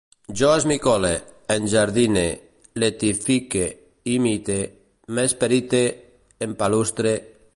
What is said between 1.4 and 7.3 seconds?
enjardine, letifique, imite, m'esperite, empalustre